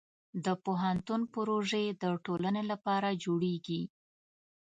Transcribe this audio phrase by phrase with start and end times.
[0.45, 3.81] د پوهنتون پروژې د ټولنې لپاره جوړېږي.